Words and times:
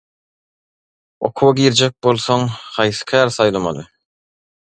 «Okuwa 1.29 1.51
girjek 1.59 1.93
bolsaň, 2.07 2.47
haýsy 2.79 3.07
käri 3.11 3.37
saýlamaly?» 3.39 3.89